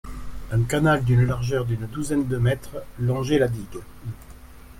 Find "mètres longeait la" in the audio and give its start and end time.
2.37-3.47